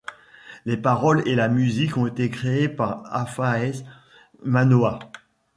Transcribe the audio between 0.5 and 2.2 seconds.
Les paroles et la musique ont